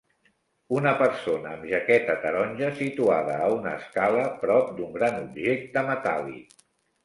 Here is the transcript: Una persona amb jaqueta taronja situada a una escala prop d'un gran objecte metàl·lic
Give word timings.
Una 0.77 0.93
persona 1.01 1.51
amb 1.57 1.67
jaqueta 1.73 2.15
taronja 2.23 2.71
situada 2.81 3.37
a 3.49 3.53
una 3.61 3.77
escala 3.83 4.27
prop 4.47 4.75
d'un 4.81 4.99
gran 4.99 5.23
objecte 5.23 5.89
metàl·lic 5.95 6.61